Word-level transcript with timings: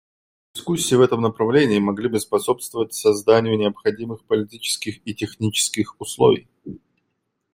Дискуссии 0.55 0.95
в 0.95 1.01
этом 1.01 1.21
направлении 1.21 1.77
могли 1.77 2.09
бы 2.09 2.19
способствовать 2.19 2.95
созданию 2.95 3.55
необходимых 3.55 4.23
политических 4.25 4.99
и 5.05 5.13
технических 5.13 5.95
условий. 6.01 6.47